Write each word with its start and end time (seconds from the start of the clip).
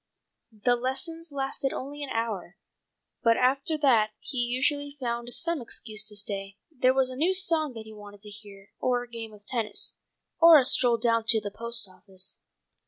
The 0.63 0.75
lessons 0.75 1.31
lasted 1.31 1.71
only 1.73 2.01
an 2.01 2.09
hour, 2.09 2.57
but 3.21 3.37
after 3.37 3.77
that 3.83 4.09
he 4.19 4.39
usually 4.39 4.97
found 4.99 5.31
some 5.31 5.61
excuse 5.61 6.03
to 6.05 6.15
stay: 6.15 6.57
there 6.71 6.91
was 6.95 7.11
a 7.11 7.15
new 7.15 7.35
song 7.35 7.73
that 7.75 7.85
he 7.85 7.93
wanted 7.93 8.21
to 8.21 8.29
hear, 8.31 8.71
or 8.79 9.03
a 9.03 9.07
game 9.07 9.31
of 9.31 9.45
tennis, 9.45 9.93
or 10.39 10.57
a 10.57 10.65
stroll 10.65 10.97
down 10.97 11.25
to 11.27 11.39
the 11.39 11.51
post 11.51 11.87
office. 11.87 12.39